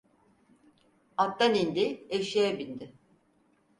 [1.23, 2.87] Attan indi eşeğe bindi.